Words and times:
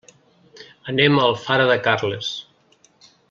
Anem 0.93 1.19
a 1.19 1.27
Alfara 1.31 1.69
de 1.73 1.77
Carles. 1.89 2.31